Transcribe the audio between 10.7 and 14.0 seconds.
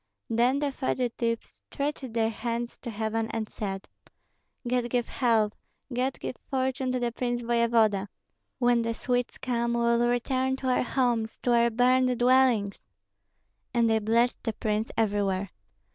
homes, to our burned dwellings." And they